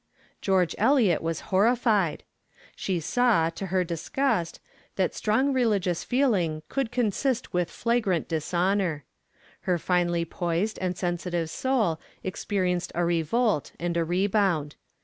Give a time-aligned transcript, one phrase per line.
[0.41, 2.23] _'George Eliot was horrified.
[2.75, 4.59] She saw, to her disgust,
[4.95, 9.05] that strong religious feeling could consist with flagrant dishonor.
[9.69, 14.75] Her finely poised and sensitive soul experienced a revolt and a rebound.